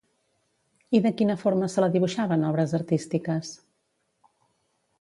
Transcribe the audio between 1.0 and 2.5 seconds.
de quina forma se la dibuixava en